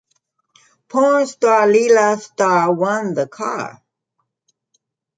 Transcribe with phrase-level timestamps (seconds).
[0.89, 3.83] Porn star Lela Star won the car.